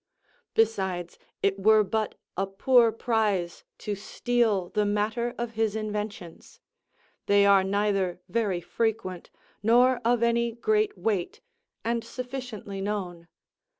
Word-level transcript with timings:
Besides, 0.55 1.19
it 1.43 1.59
were 1.59 1.83
but 1.83 2.15
a 2.35 2.47
poor 2.47 2.91
prize 2.91 3.63
to 3.77 3.93
steal 3.93 4.69
the 4.69 4.83
matter 4.83 5.35
of 5.37 5.51
his 5.51 5.75
inventions; 5.75 6.59
they 7.27 7.45
are 7.45 7.63
neither 7.63 8.19
very 8.27 8.61
frequent, 8.61 9.29
nor 9.61 10.01
of 10.03 10.23
any 10.23 10.53
great 10.53 10.97
weight, 10.97 11.39
and 11.85 12.03
sufficiently 12.03 12.81
known. 12.81 13.27